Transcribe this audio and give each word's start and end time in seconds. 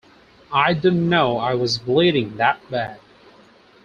I 0.55 0.73
didn't 0.73 1.07
know 1.07 1.37
I 1.37 1.53
was 1.53 1.77
bleeding 1.77 2.37
that 2.37 2.57
bad. 2.71 2.99